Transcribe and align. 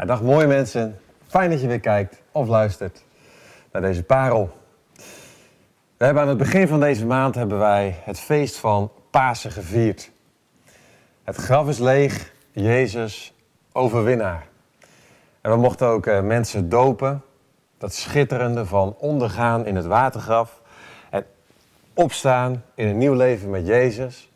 Ja, 0.00 0.06
dag 0.06 0.22
mooie 0.22 0.46
mensen, 0.46 0.98
fijn 1.26 1.50
dat 1.50 1.60
je 1.60 1.66
weer 1.66 1.80
kijkt 1.80 2.22
of 2.32 2.48
luistert 2.48 3.04
naar 3.72 3.82
deze 3.82 4.02
parel. 4.02 4.50
We 5.96 6.04
hebben 6.04 6.22
aan 6.22 6.28
het 6.28 6.38
begin 6.38 6.68
van 6.68 6.80
deze 6.80 7.06
maand 7.06 7.34
hebben 7.34 7.58
wij 7.58 7.96
het 8.04 8.20
feest 8.20 8.56
van 8.56 8.92
Pasen 9.10 9.50
gevierd. 9.50 10.10
Het 11.24 11.36
graf 11.36 11.68
is 11.68 11.78
leeg, 11.78 12.32
Jezus 12.52 13.34
overwinnaar. 13.72 14.46
En 15.40 15.50
we 15.50 15.56
mochten 15.56 15.86
ook 15.86 16.06
eh, 16.06 16.20
mensen 16.20 16.68
dopen, 16.68 17.22
dat 17.78 17.94
schitterende 17.94 18.66
van 18.66 18.96
ondergaan 18.98 19.66
in 19.66 19.76
het 19.76 19.86
watergraf 19.86 20.62
en 21.10 21.24
opstaan 21.94 22.64
in 22.74 22.88
een 22.88 22.98
nieuw 22.98 23.14
leven 23.14 23.50
met 23.50 23.66
Jezus. 23.66 24.30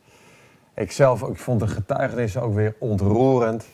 Ik 0.75 0.93
zelf 0.93 1.23
ik 1.23 1.37
vond 1.37 1.61
de 1.61 1.69
getuigenis 1.69 2.37
ook 2.37 2.55
weer 2.55 2.75
ontroerend. 2.79 3.67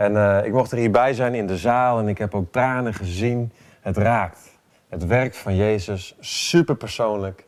En 0.00 0.16
eh, 0.16 0.46
ik 0.46 0.52
mocht 0.52 0.72
er 0.72 0.78
hierbij 0.78 1.14
zijn 1.14 1.34
in 1.34 1.46
de 1.46 1.56
zaal 1.56 1.98
en 1.98 2.08
ik 2.08 2.18
heb 2.18 2.34
ook 2.34 2.52
tranen 2.52 2.94
gezien. 2.94 3.52
Het 3.80 3.96
raakt. 3.96 4.58
Het 4.88 5.06
werkt 5.06 5.36
van 5.36 5.56
Jezus 5.56 6.16
super 6.20 6.76
persoonlijk 6.76 7.46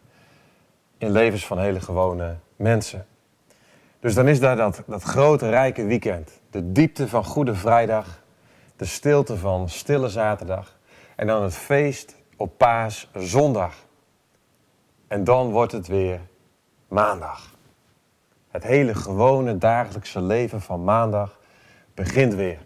in 0.98 1.10
levens 1.10 1.46
van 1.46 1.58
hele 1.58 1.80
gewone 1.80 2.36
mensen. 2.56 3.06
Dus 4.00 4.14
dan 4.14 4.28
is 4.28 4.40
daar 4.40 4.56
dat, 4.56 4.82
dat 4.86 5.02
grote 5.02 5.48
rijke 5.48 5.84
weekend. 5.84 6.40
De 6.50 6.72
diepte 6.72 7.08
van 7.08 7.24
Goede 7.24 7.54
Vrijdag. 7.54 8.22
De 8.76 8.84
stilte 8.84 9.36
van 9.36 9.68
Stille 9.68 10.08
Zaterdag. 10.08 10.78
En 11.16 11.26
dan 11.26 11.42
het 11.42 11.56
feest 11.56 12.16
op 12.36 12.58
Paas 12.58 13.10
Zondag. 13.14 13.74
En 15.08 15.24
dan 15.24 15.50
wordt 15.50 15.72
het 15.72 15.86
weer 15.86 16.20
maandag. 16.88 17.54
Het 18.50 18.62
hele 18.62 18.94
gewone 18.94 19.58
dagelijkse 19.58 20.20
leven 20.20 20.60
van 20.60 20.84
maandag 20.84 21.40
begint 21.94 22.34
weer. 22.34 22.58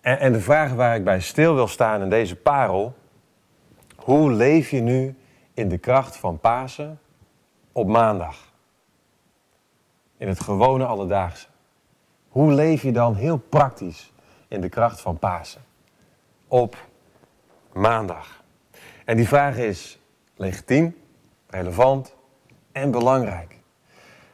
En, 0.00 0.18
en 0.18 0.32
de 0.32 0.40
vraag 0.40 0.72
waar 0.72 0.96
ik 0.96 1.04
bij 1.04 1.20
stil 1.20 1.54
wil 1.54 1.68
staan 1.68 2.02
in 2.02 2.10
deze 2.10 2.36
parel. 2.36 2.94
Hoe 3.96 4.32
leef 4.32 4.70
je 4.70 4.80
nu 4.80 5.16
in 5.54 5.68
de 5.68 5.78
kracht 5.78 6.16
van 6.16 6.38
Pasen 6.38 7.00
op 7.72 7.86
maandag? 7.86 8.52
In 10.16 10.28
het 10.28 10.40
gewone 10.40 10.84
alledaagse. 10.84 11.46
Hoe 12.28 12.52
leef 12.52 12.82
je 12.82 12.92
dan 12.92 13.14
heel 13.14 13.38
praktisch 13.38 14.12
in 14.48 14.60
de 14.60 14.68
kracht 14.68 15.00
van 15.00 15.18
Pasen 15.18 15.64
op 16.48 16.76
maandag? 17.72 18.42
En 19.04 19.16
die 19.16 19.28
vraag 19.28 19.56
is 19.56 19.98
legitiem, 20.36 20.96
relevant 21.46 22.14
en 22.72 22.90
belangrijk. 22.90 23.58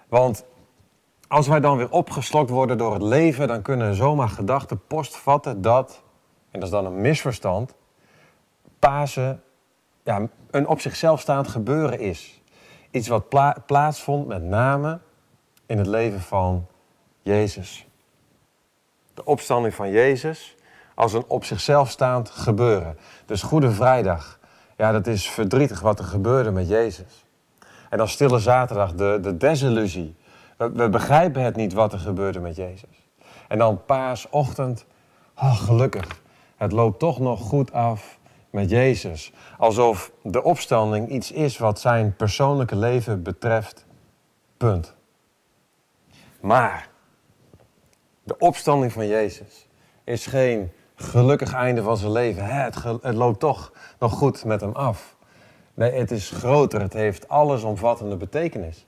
Want 0.09 0.45
als 1.31 1.47
wij 1.47 1.61
dan 1.61 1.77
weer 1.77 1.91
opgeslokt 1.91 2.51
worden 2.51 2.79
door 2.79 2.93
het 2.93 3.03
leven, 3.03 3.49
dan 3.49 3.63
kunnen 3.63 3.95
zomaar 3.95 4.29
gedachten 4.29 4.87
postvatten 4.87 5.63
dat, 5.63 6.03
en 6.51 6.61
dat 6.61 6.69
is 6.69 6.75
dan 6.75 6.87
een 6.87 7.01
misverstand, 7.01 7.75
Pasen 8.79 9.43
ja, 10.05 10.29
een 10.51 10.67
op 10.67 10.81
zichzelf 10.81 11.21
staand 11.21 11.49
gebeuren 11.49 11.99
is. 12.01 12.43
Iets 12.91 13.09
wat 13.09 13.29
pla 13.29 13.57
plaatsvond 13.67 14.27
met 14.27 14.43
name 14.43 15.01
in 15.67 15.79
het 15.79 15.87
leven 15.87 16.21
van 16.21 16.67
Jezus. 17.23 17.87
De 19.15 19.25
opstanding 19.25 19.75
van 19.75 19.91
Jezus 19.91 20.57
als 20.95 21.13
een 21.13 21.25
op 21.27 21.45
zichzelf 21.45 21.91
staand 21.91 22.31
gebeuren. 22.31 22.99
Dus 23.27 23.43
Goede 23.43 23.71
Vrijdag, 23.71 24.39
ja, 24.77 24.93
dat 24.93 25.07
is 25.07 25.31
verdrietig 25.31 25.81
wat 25.81 25.99
er 25.99 26.05
gebeurde 26.05 26.51
met 26.51 26.69
Jezus. 26.69 27.25
En 27.91 27.99
dan 27.99 28.09
Stille 28.09 28.39
Zaterdag, 28.39 28.95
de, 28.95 29.19
de 29.23 29.37
desillusie. 29.37 30.17
We, 30.69 30.89
begrijpen 30.89 31.43
het 31.43 31.57
niet 31.57 31.73
wat 31.73 31.93
er 31.93 31.99
gebeurde 31.99 32.41
met 32.41 32.57
Jezus. 32.57 33.09
En 33.49 33.59
dan 33.59 33.85
paasochtend, 33.85 34.87
oh, 35.37 35.57
gelukkig, 35.57 36.23
het 36.57 36.73
loopt 36.73 36.99
toch 36.99 37.19
nog 37.19 37.41
goed 37.41 37.73
af 37.73 38.19
met 38.51 38.71
Jezus. 38.71 39.33
Alsof 39.59 40.13
de 40.23 40.43
opstanding 40.43 41.09
iets 41.09 41.33
is 41.33 41.59
wat 41.59 41.81
zijn 41.81 42.17
persoonlijke 42.17 42.77
leven 42.77 43.23
betreft. 43.23 43.87
Punt. 44.57 44.95
Maar 46.41 46.89
de 48.23 48.39
opstanding 48.39 48.93
van 48.93 49.07
Jezus 49.07 49.69
is 50.05 50.27
geen 50.27 50.73
gelukkig 50.95 51.53
einde 51.53 51.83
van 51.83 51.97
zijn 51.97 52.13
leven. 52.13 52.47
Het, 52.47 52.83
het 53.03 53.15
loopt 53.15 53.41
toch 53.41 53.73
nog 53.99 54.13
goed 54.13 54.45
met 54.45 54.61
hem 54.61 54.73
af. 54.73 55.17
Nee, 55.75 55.93
het 55.93 56.11
is 56.11 56.31
groter. 56.31 56.81
Het 56.81 56.93
heeft 56.93 57.29
allesomvattende 57.29 58.17
betekenis. 58.17 58.87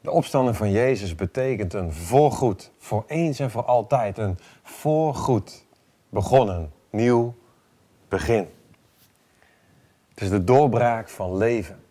De 0.00 0.10
opstanding 0.10 0.56
van 0.56 0.70
Jezus 0.70 1.14
betekent 1.14 1.74
een 1.74 1.92
voorgoed, 1.92 2.72
voor 2.78 3.04
eens 3.06 3.38
en 3.38 3.50
voor 3.50 3.64
altijd. 3.64 4.18
Een 4.18 4.38
voorgoed 4.62 5.66
begonnen, 6.08 6.72
nieuw 6.90 7.34
begin. 8.08 8.48
Het 10.08 10.20
is 10.20 10.30
de 10.30 10.44
doorbraak 10.44 11.08
van 11.08 11.36
leven. 11.36 11.84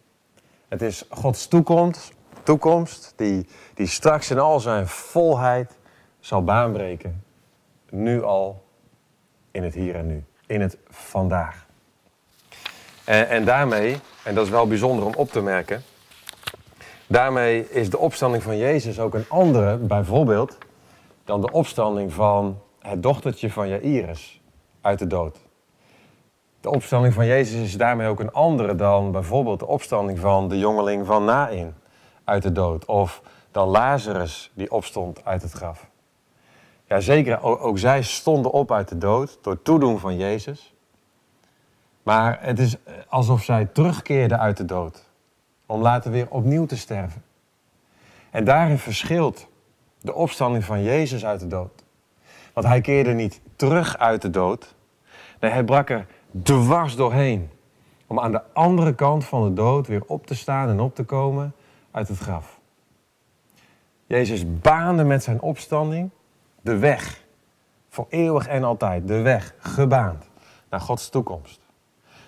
Het 0.67 0.81
is 0.81 1.05
Gods 1.09 1.47
toekomst, 1.47 2.13
toekomst 2.43 3.13
die, 3.15 3.47
die 3.73 3.87
straks 3.87 4.31
in 4.31 4.39
al 4.39 4.59
zijn 4.59 4.87
volheid 4.87 5.77
zal 6.19 6.43
baanbreken. 6.43 7.23
Nu 7.89 8.23
al, 8.23 8.63
in 9.51 9.63
het 9.63 9.73
hier 9.73 9.95
en 9.95 10.07
nu, 10.07 10.23
in 10.45 10.61
het 10.61 10.77
vandaag. 10.89 11.65
En, 13.03 13.29
en 13.29 13.45
daarmee, 13.45 13.99
en 14.23 14.35
dat 14.35 14.45
is 14.45 14.51
wel 14.51 14.67
bijzonder 14.67 15.05
om 15.05 15.13
op 15.13 15.31
te 15.31 15.41
merken, 15.41 15.83
daarmee 17.09 17.69
is 17.69 17.89
de 17.89 17.97
opstanding 17.97 18.43
van 18.43 18.57
Jezus 18.57 18.99
ook 18.99 19.13
een 19.13 19.29
andere, 19.29 19.77
bijvoorbeeld, 19.77 20.57
dan 21.23 21.41
de 21.41 21.51
opstanding 21.51 22.13
van 22.13 22.59
het 22.79 23.03
dochtertje 23.03 23.51
van 23.51 23.67
Jairus 23.67 24.41
uit 24.81 24.99
de 24.99 25.07
dood. 25.07 25.37
De 26.61 26.69
opstanding 26.69 27.13
van 27.13 27.25
Jezus 27.25 27.61
is 27.61 27.77
daarmee 27.77 28.07
ook 28.07 28.19
een 28.19 28.31
andere 28.31 28.75
dan 28.75 29.11
bijvoorbeeld 29.11 29.59
de 29.59 29.67
opstanding 29.67 30.19
van 30.19 30.49
de 30.49 30.57
jongeling 30.57 31.05
van 31.05 31.25
Nain 31.25 31.75
uit 32.23 32.43
de 32.43 32.51
dood. 32.51 32.85
Of 32.85 33.21
dan 33.51 33.67
Lazarus 33.67 34.51
die 34.53 34.71
opstond 34.71 35.25
uit 35.25 35.41
het 35.41 35.51
graf. 35.51 35.87
Ja, 36.85 36.99
zeker, 36.99 37.43
ook, 37.43 37.77
zij 37.77 38.03
stonden 38.03 38.51
op 38.51 38.71
uit 38.71 38.89
de 38.89 38.97
dood 38.97 39.37
door 39.41 39.61
toedoen 39.61 39.99
van 39.99 40.17
Jezus. 40.17 40.73
Maar 42.03 42.37
het 42.41 42.59
is 42.59 42.75
alsof 43.07 43.43
zij 43.43 43.65
terugkeerden 43.65 44.39
uit 44.39 44.57
de 44.57 44.65
dood. 44.65 45.08
Om 45.69 45.81
later 45.81 46.11
weer 46.11 46.29
opnieuw 46.29 46.65
te 46.65 46.77
sterven. 46.77 47.23
En 48.29 48.43
daarin 48.43 48.77
verschilt 48.77 49.47
de 50.01 50.13
opstanding 50.13 50.63
van 50.63 50.83
Jezus 50.83 51.25
uit 51.25 51.39
de 51.39 51.47
dood. 51.47 51.83
Want 52.53 52.67
hij 52.67 52.81
keerde 52.81 53.13
niet 53.13 53.41
terug 53.55 53.97
uit 53.97 54.21
de 54.21 54.29
dood. 54.29 54.75
Nee, 55.39 55.51
hij 55.51 55.63
brak 55.63 55.89
er 55.89 56.05
dwars 56.43 56.95
doorheen. 56.95 57.49
Om 58.07 58.19
aan 58.19 58.31
de 58.31 58.41
andere 58.53 58.95
kant 58.95 59.25
van 59.25 59.43
de 59.43 59.53
dood 59.53 59.87
weer 59.87 60.03
op 60.05 60.27
te 60.27 60.35
staan 60.35 60.69
en 60.69 60.79
op 60.79 60.95
te 60.95 61.03
komen 61.03 61.53
uit 61.91 62.07
het 62.07 62.17
graf. 62.17 62.59
Jezus 64.05 64.59
baande 64.59 65.03
met 65.03 65.23
zijn 65.23 65.41
opstanding 65.41 66.09
de 66.61 66.77
weg. 66.77 67.23
Voor 67.89 68.05
eeuwig 68.09 68.47
en 68.47 68.63
altijd. 68.63 69.07
De 69.07 69.21
weg 69.21 69.53
gebaand 69.57 70.29
naar 70.69 70.81
Gods 70.81 71.09
toekomst. 71.09 71.59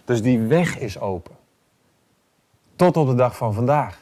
Dus 0.05 0.21
die 0.21 0.39
weg 0.39 0.77
is 0.77 0.99
open. 0.99 1.39
Tot 2.81 2.97
op 2.97 3.07
de 3.07 3.15
dag 3.15 3.37
van 3.37 3.53
vandaag. 3.53 3.99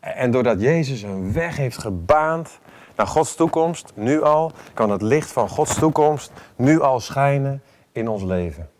En 0.00 0.30
doordat 0.30 0.60
Jezus 0.60 1.02
een 1.02 1.32
weg 1.32 1.56
heeft 1.56 1.78
gebaand 1.78 2.58
naar 2.96 3.06
Gods 3.06 3.34
toekomst, 3.34 3.92
nu 3.94 4.22
al, 4.22 4.52
kan 4.74 4.90
het 4.90 5.02
licht 5.02 5.32
van 5.32 5.48
Gods 5.48 5.74
toekomst 5.74 6.32
nu 6.56 6.80
al 6.80 7.00
schijnen 7.00 7.62
in 7.92 8.08
ons 8.08 8.22
leven. 8.22 8.70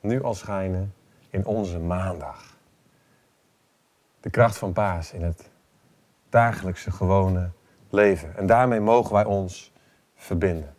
Nu 0.00 0.22
al 0.22 0.34
schijnen 0.34 0.94
in 1.30 1.46
onze 1.46 1.78
maandag. 1.78 2.56
De 4.20 4.30
kracht 4.30 4.58
van 4.58 4.72
Paas 4.72 5.12
in 5.12 5.22
het 5.22 5.50
dagelijkse 6.28 6.90
gewone 6.90 7.50
leven. 7.90 8.36
En 8.36 8.46
daarmee 8.46 8.80
mogen 8.80 9.12
wij 9.12 9.24
ons 9.24 9.72
verbinden. 10.14 10.74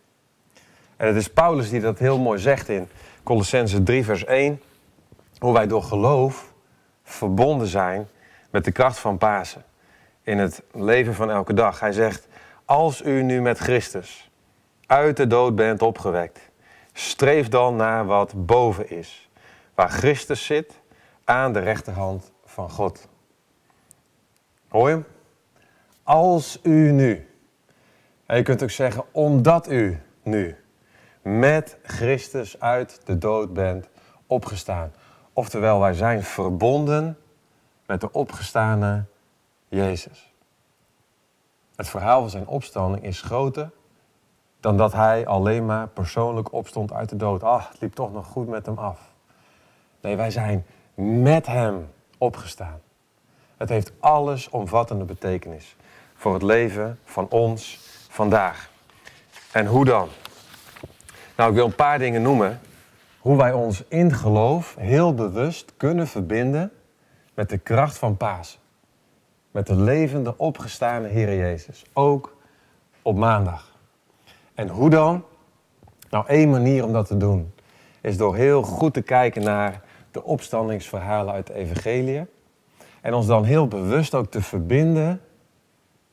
En 0.96 1.06
het 1.06 1.16
is 1.16 1.28
Paulus 1.28 1.70
die 1.70 1.80
dat 1.80 1.98
heel 1.98 2.18
mooi 2.18 2.38
zegt 2.38 2.68
in 2.68 2.88
Colossense 3.22 3.82
3, 3.82 4.04
vers 4.04 4.24
1. 4.24 4.60
Hoe 5.38 5.52
wij 5.52 5.66
door 5.66 5.82
geloof 5.82 6.52
verbonden 7.04 7.66
zijn 7.66 8.08
met 8.50 8.64
de 8.64 8.72
kracht 8.72 8.98
van 8.98 9.18
Pasen. 9.18 9.64
In 10.22 10.38
het 10.38 10.62
leven 10.72 11.14
van 11.14 11.30
elke 11.30 11.54
dag. 11.54 11.80
Hij 11.80 11.92
zegt, 11.92 12.28
als 12.64 13.02
u 13.02 13.22
nu 13.22 13.40
met 13.40 13.58
Christus 13.58 14.30
uit 14.86 15.16
de 15.16 15.26
dood 15.26 15.54
bent 15.54 15.82
opgewekt, 15.82 16.40
streef 16.92 17.48
dan 17.48 17.76
naar 17.76 18.06
wat 18.06 18.46
boven 18.46 18.90
is. 18.90 19.28
Waar 19.74 19.90
Christus 19.90 20.44
zit 20.44 20.80
aan 21.24 21.52
de 21.52 21.58
rechterhand 21.58 22.32
van 22.44 22.70
God. 22.70 23.08
Hoor 24.68 24.88
je 24.88 24.94
hem? 24.94 25.04
Als 26.02 26.58
u 26.62 26.90
nu. 26.92 27.28
En 28.26 28.36
je 28.36 28.42
kunt 28.42 28.62
ook 28.62 28.70
zeggen, 28.70 29.04
omdat 29.10 29.70
u 29.70 30.00
nu 30.22 30.56
met 31.22 31.76
Christus 31.82 32.60
uit 32.60 33.00
de 33.04 33.18
dood 33.18 33.52
bent 33.52 33.88
opgestaan. 34.26 34.92
Oftewel, 35.36 35.80
wij 35.80 35.94
zijn 35.94 36.22
verbonden 36.22 37.18
met 37.86 38.00
de 38.00 38.12
opgestane 38.12 39.04
Jezus. 39.68 40.32
Het 41.76 41.88
verhaal 41.88 42.20
van 42.20 42.30
zijn 42.30 42.46
opstanding 42.46 43.04
is 43.04 43.22
groter 43.22 43.70
dan 44.60 44.76
dat 44.76 44.92
hij 44.92 45.26
alleen 45.26 45.66
maar 45.66 45.88
persoonlijk 45.88 46.52
opstond 46.52 46.92
uit 46.92 47.08
de 47.08 47.16
dood. 47.16 47.42
Ah, 47.42 47.68
het 47.70 47.80
liep 47.80 47.94
toch 47.94 48.12
nog 48.12 48.26
goed 48.26 48.48
met 48.48 48.66
hem 48.66 48.78
af. 48.78 49.00
Nee, 50.00 50.16
wij 50.16 50.30
zijn 50.30 50.66
met 51.24 51.46
hem 51.46 51.92
opgestaan. 52.18 52.80
Het 53.56 53.68
heeft 53.68 53.92
alles 54.00 54.48
omvattende 54.48 55.04
betekenis 55.04 55.76
voor 56.14 56.32
het 56.32 56.42
leven 56.42 56.98
van 57.04 57.28
ons 57.28 57.78
vandaag. 58.08 58.70
En 59.52 59.66
hoe 59.66 59.84
dan? 59.84 60.08
Nou, 61.36 61.48
ik 61.50 61.56
wil 61.56 61.66
een 61.66 61.74
paar 61.74 61.98
dingen 61.98 62.22
noemen. 62.22 62.60
Hoe 63.24 63.36
wij 63.36 63.52
ons 63.52 63.84
in 63.88 64.12
geloof 64.12 64.76
heel 64.78 65.14
bewust 65.14 65.72
kunnen 65.76 66.06
verbinden 66.06 66.72
met 67.34 67.48
de 67.48 67.58
kracht 67.58 67.98
van 67.98 68.16
Pasen. 68.16 68.60
Met 69.50 69.66
de 69.66 69.76
levende, 69.76 70.38
opgestane 70.38 71.08
Heer 71.08 71.36
Jezus. 71.36 71.84
Ook 71.92 72.36
op 73.02 73.16
maandag. 73.16 73.78
En 74.54 74.68
hoe 74.68 74.90
dan? 74.90 75.24
Nou, 76.10 76.26
één 76.26 76.50
manier 76.50 76.84
om 76.84 76.92
dat 76.92 77.06
te 77.06 77.16
doen 77.16 77.52
is 78.00 78.16
door 78.16 78.36
heel 78.36 78.62
goed 78.62 78.94
te 78.94 79.02
kijken 79.02 79.42
naar 79.42 79.82
de 80.10 80.22
opstandingsverhalen 80.22 81.34
uit 81.34 81.46
de 81.46 81.54
Evangelie. 81.54 82.26
En 83.00 83.14
ons 83.14 83.26
dan 83.26 83.44
heel 83.44 83.68
bewust 83.68 84.14
ook 84.14 84.30
te 84.30 84.42
verbinden 84.42 85.20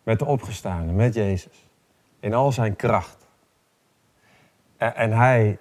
met 0.03 0.19
de 0.19 0.25
opgestane, 0.25 0.91
met 0.91 1.13
Jezus. 1.13 1.67
In 2.19 2.33
al 2.33 2.51
zijn 2.51 2.75
kracht. 2.75 3.27
En 4.77 5.11
hij, 5.11 5.57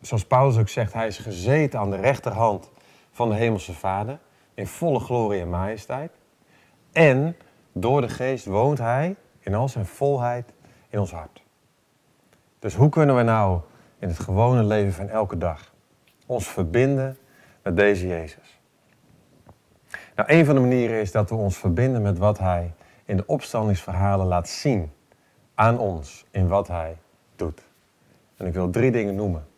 zoals 0.00 0.26
Paulus 0.26 0.58
ook 0.58 0.68
zegt, 0.68 0.92
hij 0.92 1.06
is 1.06 1.18
gezeten 1.18 1.80
aan 1.80 1.90
de 1.90 1.96
rechterhand 1.96 2.70
van 3.10 3.28
de 3.28 3.34
Hemelse 3.34 3.74
Vader. 3.74 4.18
In 4.54 4.66
volle 4.66 5.00
glorie 5.00 5.40
en 5.40 5.50
majesteit. 5.50 6.12
En 6.92 7.36
door 7.72 8.00
de 8.00 8.08
geest 8.08 8.44
woont 8.44 8.78
hij 8.78 9.16
in 9.40 9.54
al 9.54 9.68
zijn 9.68 9.86
volheid 9.86 10.52
in 10.88 10.98
ons 10.98 11.12
hart. 11.12 11.42
Dus 12.58 12.74
hoe 12.74 12.88
kunnen 12.88 13.16
we 13.16 13.22
nou 13.22 13.60
in 13.98 14.08
het 14.08 14.18
gewone 14.18 14.64
leven 14.64 14.92
van 14.92 15.08
elke 15.08 15.38
dag 15.38 15.72
ons 16.26 16.48
verbinden 16.48 17.18
met 17.62 17.76
deze 17.76 18.06
Jezus? 18.06 18.60
Nou, 20.16 20.32
een 20.32 20.44
van 20.44 20.54
de 20.54 20.60
manieren 20.60 21.00
is 21.00 21.12
dat 21.12 21.30
we 21.30 21.36
ons 21.36 21.58
verbinden 21.58 22.02
met 22.02 22.18
wat 22.18 22.38
Hij 22.38 22.74
in 23.04 23.16
de 23.16 23.26
opstandingsverhalen 23.26 24.26
laat 24.26 24.48
zien 24.48 24.92
aan 25.54 25.78
ons 25.78 26.26
in 26.30 26.48
wat 26.48 26.68
Hij 26.68 26.96
doet. 27.36 27.62
En 28.36 28.46
ik 28.46 28.52
wil 28.52 28.70
drie 28.70 28.90
dingen 28.90 29.14
noemen. 29.14 29.48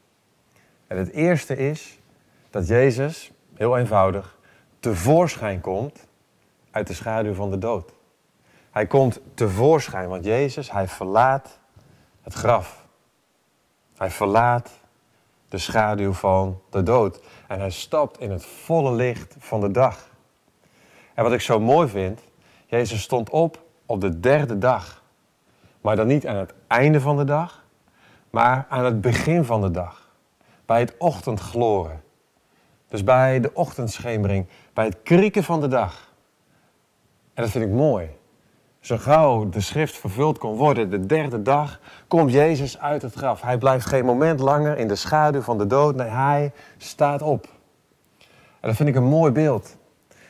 En 0.93 0.99
het 0.99 1.11
eerste 1.11 1.57
is 1.57 1.99
dat 2.51 2.67
Jezus, 2.67 3.33
heel 3.55 3.79
eenvoudig, 3.79 4.39
tevoorschijn 4.81 5.61
komt 5.61 6.07
uit 6.71 6.87
de 6.87 6.95
schaduw 6.95 7.35
van 7.35 7.51
de 7.51 7.59
dood. 7.59 7.93
Hij 8.71 8.87
komt 8.87 9.21
tevoorschijn, 9.35 10.09
want 10.09 10.25
Jezus, 10.25 10.73
hij 10.73 10.89
verlaat 10.89 11.59
het 12.23 12.35
graf. 12.35 12.87
Hij 13.97 14.11
verlaat 14.11 14.71
de 15.49 15.59
schaduw 15.59 16.13
van 16.13 16.61
de 16.71 16.83
dood. 16.83 17.21
En 17.49 17.59
hij 17.59 17.71
stapt 17.71 18.21
in 18.21 18.31
het 18.31 18.45
volle 18.45 18.93
licht 18.93 19.37
van 19.39 19.61
de 19.61 19.71
dag. 19.71 20.09
En 21.15 21.25
wat 21.25 21.33
ik 21.33 21.41
zo 21.41 21.61
mooi 21.61 21.89
vind, 21.89 22.21
Jezus 22.67 23.03
stond 23.03 23.31
op 23.31 23.63
op 23.87 24.01
de 24.01 24.21
derde 24.21 24.59
dag. 24.59 25.03
Maar 25.81 25.97
dan 25.97 26.07
niet 26.07 26.27
aan 26.27 26.37
het 26.37 26.55
einde 26.67 27.01
van 27.01 27.17
de 27.17 27.25
dag, 27.25 27.65
maar 28.31 28.67
aan 28.69 28.85
het 28.85 29.01
begin 29.01 29.45
van 29.45 29.61
de 29.61 29.71
dag. 29.71 30.02
Bij 30.73 30.81
het 30.81 30.95
ochtendgloren. 30.99 32.03
Dus 32.89 33.05
bij 33.05 33.41
de 33.41 33.51
ochtendschemering, 33.55 34.47
bij 34.73 34.85
het 34.85 35.03
krieken 35.03 35.45
van 35.45 35.61
de 35.61 35.69
dag. 35.69 36.13
En 37.35 37.43
dat 37.43 37.51
vind 37.53 37.65
ik 37.65 37.71
mooi. 37.71 38.11
Zo 38.81 38.97
gauw 38.97 39.49
de 39.49 39.61
schrift 39.61 39.97
vervuld 39.97 40.39
kon 40.39 40.57
worden, 40.57 40.91
de 40.91 41.07
derde 41.07 41.43
dag, 41.43 41.81
komt 42.09 42.33
Jezus 42.33 42.79
uit 42.79 43.03
het 43.03 43.15
graf. 43.15 43.41
Hij 43.41 43.59
blijft 43.59 43.87
geen 43.87 44.05
moment 44.05 44.41
langer 44.41 44.79
in 44.79 44.89
de 44.89 44.95
schaduw 44.95 45.41
van 45.41 45.59
de 45.59 45.67
dood. 45.67 45.95
Nee, 45.95 46.09
hij 46.09 46.53
staat 46.77 47.23
op. 47.23 47.47
En 48.61 48.69
dat 48.69 48.77
vind 48.77 48.89
ik 48.89 48.95
een 48.95 49.05
mooi 49.05 49.33
beeld. 49.33 49.77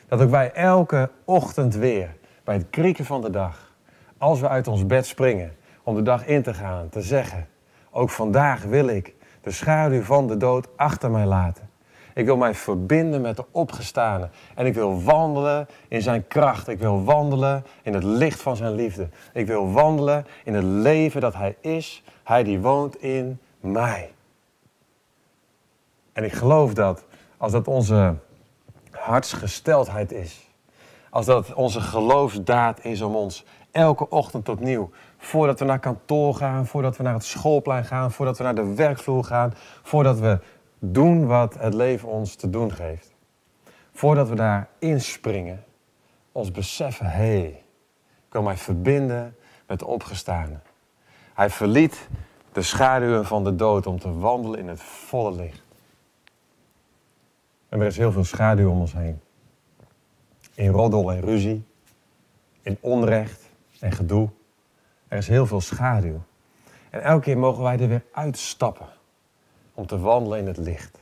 Dat 0.07 0.21
ook 0.21 0.29
wij 0.29 0.51
elke 0.51 1.09
ochtend 1.25 1.75
weer, 1.75 2.15
bij 2.43 2.55
het 2.55 2.69
krieken 2.69 3.05
van 3.05 3.21
de 3.21 3.29
dag, 3.29 3.75
als 4.17 4.39
we 4.39 4.47
uit 4.47 4.67
ons 4.67 4.85
bed 4.85 5.05
springen 5.05 5.55
om 5.83 5.95
de 5.95 6.01
dag 6.01 6.25
in 6.25 6.43
te 6.43 6.53
gaan, 6.53 6.89
te 6.89 7.01
zeggen, 7.01 7.47
ook 7.91 8.09
vandaag 8.09 8.63
wil 8.63 8.87
ik 8.87 9.13
de 9.43 9.51
schaduw 9.51 10.01
van 10.01 10.27
de 10.27 10.37
dood 10.37 10.67
achter 10.75 11.11
mij 11.11 11.25
laten. 11.25 11.69
Ik 12.13 12.25
wil 12.25 12.37
mij 12.37 12.53
verbinden 12.53 13.21
met 13.21 13.35
de 13.35 13.45
opgestane. 13.51 14.29
En 14.55 14.65
ik 14.65 14.73
wil 14.73 15.03
wandelen 15.03 15.67
in 15.87 16.01
zijn 16.01 16.27
kracht. 16.27 16.67
Ik 16.67 16.79
wil 16.79 17.03
wandelen 17.03 17.65
in 17.81 17.93
het 17.93 18.03
licht 18.03 18.41
van 18.41 18.55
zijn 18.55 18.73
liefde. 18.75 19.09
Ik 19.33 19.47
wil 19.47 19.71
wandelen 19.71 20.25
in 20.43 20.53
het 20.53 20.63
leven 20.63 21.21
dat 21.21 21.33
hij 21.33 21.55
is. 21.61 22.03
Hij 22.23 22.43
die 22.43 22.59
woont 22.59 23.01
in 23.01 23.39
mij. 23.59 24.11
En 26.13 26.23
ik 26.23 26.33
geloof 26.33 26.73
dat 26.73 27.05
als 27.37 27.51
dat 27.51 27.67
onze 27.67 28.15
hartsgesteldheid 28.91 30.11
is. 30.11 30.49
Als 31.09 31.25
dat 31.25 31.53
onze 31.53 31.81
geloofsdaad 31.81 32.85
is 32.85 33.01
om 33.01 33.15
ons 33.15 33.45
elke 33.73 34.09
ochtend 34.09 34.49
opnieuw, 34.49 34.89
voordat 35.17 35.59
we 35.59 35.65
naar 35.65 35.79
kantoor 35.79 36.35
gaan, 36.35 36.65
voordat 36.65 36.97
we 36.97 37.03
naar 37.03 37.13
het 37.13 37.23
schoolplein 37.23 37.85
gaan, 37.85 38.11
voordat 38.11 38.37
we 38.37 38.43
naar 38.43 38.55
de 38.55 38.73
werkvloer 38.73 39.23
gaan, 39.23 39.53
voordat 39.81 40.19
we 40.19 40.39
doen 40.79 41.25
wat 41.25 41.53
het 41.53 41.73
leven 41.73 42.07
ons 42.07 42.35
te 42.35 42.49
doen 42.49 42.71
geeft. 42.71 43.13
Voordat 43.93 44.29
we 44.29 44.35
daar 44.35 44.67
inspringen, 44.79 45.63
ons 46.31 46.51
beseffen, 46.51 47.05
hé, 47.05 47.39
hey, 47.39 47.63
ik 48.27 48.33
wil 48.33 48.41
mij 48.41 48.57
verbinden 48.57 49.35
met 49.67 49.79
de 49.79 49.85
opgestane. 49.85 50.59
Hij 51.33 51.49
verliet 51.49 52.07
de 52.51 52.61
schaduwen 52.61 53.25
van 53.25 53.43
de 53.43 53.55
dood 53.55 53.87
om 53.87 53.99
te 53.99 54.13
wandelen 54.13 54.59
in 54.59 54.67
het 54.67 54.81
volle 54.81 55.31
licht. 55.31 55.63
En 57.69 57.79
er 57.81 57.87
is 57.87 57.97
heel 57.97 58.11
veel 58.11 58.23
schaduw 58.23 58.69
om 58.69 58.79
ons 58.79 58.93
heen. 58.93 59.21
In 60.53 60.69
roddel 60.69 61.11
en 61.11 61.21
ruzie, 61.21 61.65
in 62.61 62.77
onrecht 62.81 63.51
en 63.83 63.91
gedoe. 63.91 64.29
Er 65.07 65.17
is 65.17 65.27
heel 65.27 65.45
veel 65.45 65.61
schaduw. 65.61 66.21
En 66.89 67.01
elke 67.01 67.23
keer 67.23 67.37
mogen 67.37 67.63
wij 67.63 67.79
er 67.79 67.87
weer 67.87 68.03
uitstappen 68.11 68.87
om 69.73 69.85
te 69.85 69.99
wandelen 69.99 70.39
in 70.39 70.47
het 70.47 70.57
licht. 70.57 71.01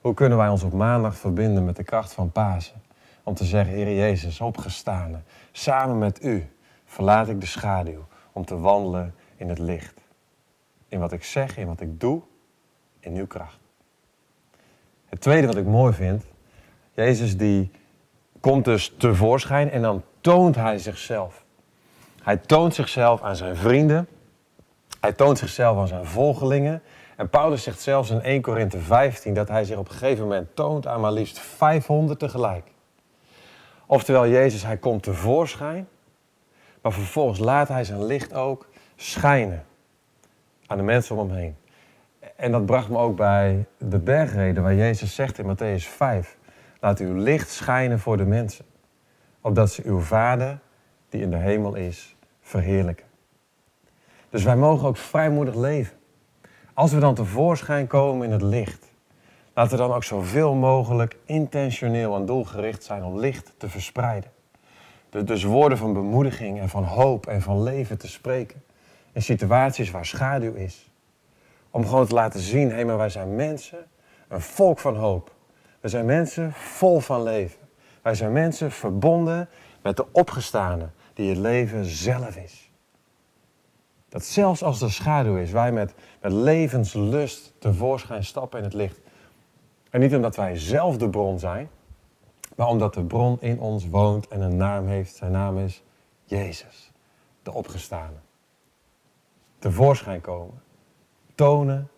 Hoe 0.00 0.14
kunnen 0.14 0.38
wij 0.38 0.48
ons 0.48 0.62
op 0.62 0.72
maandag 0.72 1.16
verbinden 1.16 1.64
met 1.64 1.76
de 1.76 1.84
kracht 1.84 2.12
van 2.12 2.32
Pasen? 2.32 2.82
Om 3.22 3.34
te 3.34 3.44
zeggen, 3.44 3.74
Heer 3.74 3.96
Jezus, 3.96 4.40
opgestane, 4.40 5.20
samen 5.52 5.98
met 5.98 6.24
U 6.24 6.48
verlaat 6.84 7.28
ik 7.28 7.40
de 7.40 7.46
schaduw 7.46 8.06
om 8.32 8.44
te 8.44 8.58
wandelen 8.58 9.14
in 9.36 9.48
het 9.48 9.58
licht. 9.58 10.00
In 10.88 10.98
wat 10.98 11.12
ik 11.12 11.24
zeg, 11.24 11.56
in 11.56 11.66
wat 11.66 11.80
ik 11.80 12.00
doe, 12.00 12.22
in 13.00 13.14
uw 13.14 13.26
kracht. 13.26 13.58
Het 15.06 15.20
tweede 15.20 15.46
wat 15.46 15.56
ik 15.56 15.66
mooi 15.66 15.92
vind, 15.92 16.24
Jezus 16.92 17.36
die 17.36 17.70
komt 18.40 18.64
dus 18.64 18.94
tevoorschijn 18.98 19.70
en 19.70 19.82
dan 19.82 20.02
toont 20.20 20.56
hij 20.56 20.78
zichzelf. 20.78 21.44
Hij 22.22 22.36
toont 22.36 22.74
zichzelf 22.74 23.22
aan 23.22 23.36
zijn 23.36 23.56
vrienden. 23.56 24.08
Hij 25.00 25.12
toont 25.12 25.38
zichzelf 25.38 25.78
aan 25.78 25.88
zijn 25.88 26.06
volgelingen. 26.06 26.82
En 27.16 27.28
Paulus 27.28 27.62
zegt 27.62 27.80
zelfs 27.80 28.10
in 28.10 28.20
1 28.20 28.42
Korinthe 28.42 28.78
15 28.78 29.34
dat 29.34 29.48
hij 29.48 29.64
zich 29.64 29.76
op 29.76 29.88
een 29.88 29.94
gegeven 29.94 30.22
moment 30.22 30.48
toont 30.54 30.86
aan 30.86 31.00
maar 31.00 31.12
liefst 31.12 31.38
500 31.38 32.18
tegelijk. 32.18 32.64
Oftewel, 33.86 34.28
Jezus, 34.28 34.62
hij 34.62 34.76
komt 34.76 35.02
tevoorschijn, 35.02 35.88
maar 36.82 36.92
vervolgens 36.92 37.38
laat 37.38 37.68
hij 37.68 37.84
zijn 37.84 38.04
licht 38.04 38.32
ook 38.32 38.68
schijnen 38.96 39.64
aan 40.66 40.76
de 40.76 40.82
mensen 40.82 41.16
om 41.16 41.28
hem 41.28 41.38
heen. 41.38 41.56
En 42.36 42.52
dat 42.52 42.66
bracht 42.66 42.88
me 42.88 42.98
ook 42.98 43.16
bij 43.16 43.64
de 43.78 43.98
bergreden 43.98 44.62
waar 44.62 44.74
Jezus 44.74 45.14
zegt 45.14 45.38
in 45.38 45.56
Matthäus 45.56 45.88
5. 45.88 46.36
Laat 46.80 46.98
uw 46.98 47.14
licht 47.14 47.50
schijnen 47.50 47.98
voor 47.98 48.16
de 48.16 48.24
mensen, 48.24 48.64
opdat 49.40 49.70
ze 49.70 49.82
uw 49.84 50.00
Vader, 50.00 50.58
die 51.08 51.20
in 51.20 51.30
de 51.30 51.36
hemel 51.36 51.74
is, 51.74 52.16
verheerlijken. 52.40 53.06
Dus 54.30 54.44
wij 54.44 54.56
mogen 54.56 54.88
ook 54.88 54.96
vrijmoedig 54.96 55.54
leven. 55.54 55.96
Als 56.74 56.92
we 56.92 57.00
dan 57.00 57.14
tevoorschijn 57.14 57.86
komen 57.86 58.26
in 58.26 58.32
het 58.32 58.42
licht, 58.42 58.92
laten 59.54 59.72
we 59.72 59.82
dan 59.82 59.92
ook 59.92 60.04
zoveel 60.04 60.54
mogelijk 60.54 61.16
intentioneel 61.24 62.16
en 62.16 62.26
doelgericht 62.26 62.84
zijn 62.84 63.04
om 63.04 63.18
licht 63.18 63.52
te 63.56 63.68
verspreiden. 63.68 64.30
Dus 65.10 65.44
woorden 65.44 65.78
van 65.78 65.92
bemoediging 65.92 66.60
en 66.60 66.68
van 66.68 66.84
hoop 66.84 67.26
en 67.26 67.42
van 67.42 67.62
leven 67.62 67.98
te 67.98 68.08
spreken 68.08 68.62
in 69.12 69.22
situaties 69.22 69.90
waar 69.90 70.06
schaduw 70.06 70.54
is. 70.54 70.90
Om 71.70 71.86
gewoon 71.86 72.06
te 72.06 72.14
laten 72.14 72.40
zien, 72.40 72.68
hé, 72.68 72.74
hey, 72.74 72.84
maar 72.84 72.96
wij 72.96 73.08
zijn 73.08 73.34
mensen, 73.34 73.86
een 74.28 74.40
volk 74.40 74.78
van 74.78 74.96
hoop. 74.96 75.34
We 75.80 75.88
zijn 75.88 76.04
mensen 76.04 76.52
vol 76.52 77.00
van 77.00 77.22
leven. 77.22 77.59
Wij 78.02 78.14
zijn 78.14 78.32
mensen 78.32 78.70
verbonden 78.70 79.48
met 79.82 79.96
de 79.96 80.06
opgestane, 80.12 80.88
die 81.14 81.28
het 81.28 81.38
leven 81.38 81.84
zelf 81.84 82.36
is. 82.36 82.70
Dat 84.08 84.24
zelfs 84.24 84.62
als 84.62 84.80
er 84.80 84.92
schaduw 84.92 85.36
is, 85.36 85.50
wij 85.50 85.72
met, 85.72 85.94
met 86.20 86.32
levenslust 86.32 87.52
tevoorschijn 87.58 88.24
stappen 88.24 88.58
in 88.58 88.64
het 88.64 88.74
licht. 88.74 89.00
En 89.90 90.00
niet 90.00 90.14
omdat 90.14 90.36
wij 90.36 90.58
zelf 90.58 90.96
de 90.96 91.10
bron 91.10 91.38
zijn, 91.38 91.70
maar 92.56 92.66
omdat 92.66 92.94
de 92.94 93.04
bron 93.04 93.40
in 93.40 93.60
ons 93.60 93.88
woont 93.88 94.28
en 94.28 94.40
een 94.40 94.56
naam 94.56 94.86
heeft. 94.86 95.14
Zijn 95.14 95.32
naam 95.32 95.58
is 95.58 95.82
Jezus, 96.24 96.92
de 97.42 97.52
opgestane. 97.52 98.16
tevoorschijn 99.58 100.20
komen. 100.20 100.62
Tonen. 101.34 101.90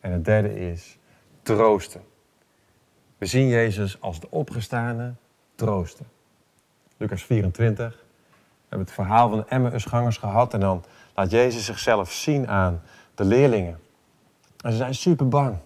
En 0.00 0.12
het 0.12 0.24
derde 0.24 0.70
is 0.70 0.98
troosten. 1.42 2.02
We 3.18 3.26
zien 3.26 3.48
Jezus 3.48 4.00
als 4.00 4.20
de 4.20 4.30
opgestane 4.30 5.14
troosten. 5.54 6.06
Lucas 6.96 7.24
24. 7.24 7.92
We 7.92 8.00
hebben 8.68 8.86
het 8.86 8.92
verhaal 8.92 9.28
van 9.28 9.38
de 9.38 9.44
Emmausgangers 9.48 10.16
gehad. 10.16 10.54
En 10.54 10.60
dan 10.60 10.84
laat 11.14 11.30
Jezus 11.30 11.64
zichzelf 11.64 12.12
zien 12.12 12.48
aan 12.48 12.82
de 13.14 13.24
leerlingen. 13.24 13.78
En 14.60 14.70
ze 14.70 14.76
zijn 14.76 14.94
super 14.94 15.28
bang. 15.28 15.56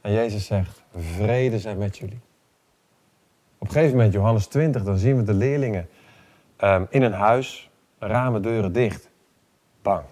En 0.00 0.12
Jezus 0.12 0.46
zegt, 0.46 0.82
vrede 0.96 1.58
zijn 1.58 1.78
met 1.78 1.98
jullie. 1.98 2.20
Op 3.58 3.66
een 3.66 3.72
gegeven 3.72 3.96
moment, 3.96 4.12
Johannes 4.12 4.46
20, 4.46 4.82
dan 4.82 4.98
zien 4.98 5.16
we 5.16 5.22
de 5.22 5.34
leerlingen 5.34 5.88
ehm, 6.56 6.84
in 6.88 7.02
een 7.02 7.12
huis, 7.12 7.70
ramen, 7.98 8.42
deuren 8.42 8.72
dicht, 8.72 9.08
bang. 9.82 10.04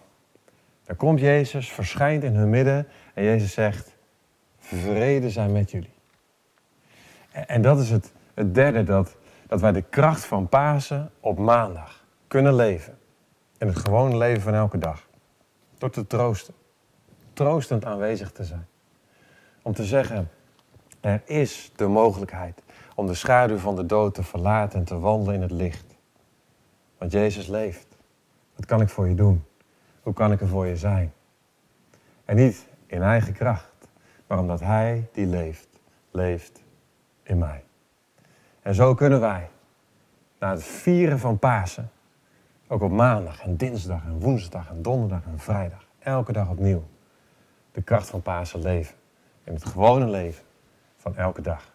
Dan 0.84 0.96
komt 0.96 1.20
Jezus, 1.20 1.72
verschijnt 1.72 2.22
in 2.22 2.34
hun 2.34 2.50
midden 2.50 2.88
en 3.14 3.24
Jezus 3.24 3.52
zegt, 3.52 3.96
vrede 4.58 5.30
zijn 5.30 5.52
met 5.52 5.70
jullie. 5.70 5.92
En, 7.30 7.48
en 7.48 7.62
dat 7.62 7.80
is 7.80 7.90
het, 7.90 8.12
het 8.38 8.54
derde, 8.54 8.84
dat, 8.84 9.16
dat 9.46 9.60
wij 9.60 9.72
de 9.72 9.82
kracht 9.82 10.24
van 10.24 10.48
Pasen 10.48 11.10
op 11.20 11.38
maandag 11.38 12.04
kunnen 12.26 12.54
leven. 12.54 12.98
In 13.58 13.66
het 13.66 13.76
gewone 13.76 14.16
leven 14.16 14.42
van 14.42 14.54
elke 14.54 14.78
dag. 14.78 15.06
Door 15.78 15.90
te 15.90 16.06
troosten. 16.06 16.54
Troostend 17.32 17.84
aanwezig 17.84 18.32
te 18.32 18.44
zijn. 18.44 18.66
Om 19.62 19.72
te 19.72 19.84
zeggen, 19.84 20.30
er 21.00 21.22
is 21.24 21.72
de 21.76 21.86
mogelijkheid 21.86 22.62
om 22.94 23.06
de 23.06 23.14
schaduw 23.14 23.56
van 23.56 23.76
de 23.76 23.86
dood 23.86 24.14
te 24.14 24.22
verlaten 24.22 24.78
en 24.78 24.84
te 24.84 24.98
wandelen 24.98 25.34
in 25.34 25.42
het 25.42 25.50
licht. 25.50 25.96
Want 26.98 27.12
Jezus 27.12 27.46
leeft. 27.46 27.86
Wat 28.54 28.66
kan 28.66 28.80
ik 28.80 28.88
voor 28.88 29.08
je 29.08 29.14
doen? 29.14 29.44
Hoe 30.02 30.12
kan 30.12 30.32
ik 30.32 30.40
er 30.40 30.48
voor 30.48 30.66
je 30.66 30.76
zijn? 30.76 31.12
En 32.24 32.36
niet 32.36 32.66
in 32.86 33.02
eigen 33.02 33.32
kracht, 33.32 33.88
maar 34.26 34.38
omdat 34.38 34.60
Hij 34.60 35.08
die 35.12 35.26
leeft, 35.26 35.68
leeft 36.10 36.62
in 37.22 37.38
mij. 37.38 37.62
En 38.68 38.74
zo 38.74 38.94
kunnen 38.94 39.20
wij, 39.20 39.48
na 40.38 40.50
het 40.50 40.64
vieren 40.64 41.18
van 41.18 41.38
Pasen, 41.38 41.90
ook 42.66 42.82
op 42.82 42.90
maandag 42.90 43.42
en 43.42 43.56
dinsdag 43.56 44.04
en 44.04 44.20
woensdag 44.20 44.68
en 44.68 44.82
donderdag 44.82 45.24
en 45.24 45.38
vrijdag, 45.38 45.86
elke 45.98 46.32
dag 46.32 46.48
opnieuw, 46.48 46.84
de 47.72 47.82
kracht 47.82 48.08
van 48.08 48.22
Pasen 48.22 48.60
leven. 48.60 48.94
In 49.44 49.54
het 49.54 49.64
gewone 49.64 50.06
leven 50.06 50.44
van 50.96 51.16
elke 51.16 51.40
dag. 51.40 51.72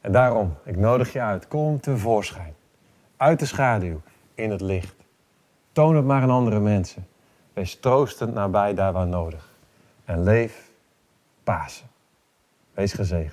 En 0.00 0.12
daarom, 0.12 0.54
ik 0.64 0.76
nodig 0.76 1.12
je 1.12 1.20
uit, 1.20 1.48
kom 1.48 1.80
tevoorschijn. 1.80 2.54
Uit 3.16 3.38
de 3.38 3.46
schaduw, 3.46 4.00
in 4.34 4.50
het 4.50 4.60
licht. 4.60 4.96
Toon 5.72 5.96
het 5.96 6.04
maar 6.04 6.22
aan 6.22 6.30
andere 6.30 6.60
mensen. 6.60 7.06
Wees 7.52 7.80
troostend 7.80 8.34
nabij 8.34 8.74
daar 8.74 8.92
waar 8.92 9.06
nodig. 9.06 9.48
En 10.04 10.22
leef 10.22 10.70
Pasen. 11.44 11.86
Wees 12.74 12.92
gezegend. 12.92 13.24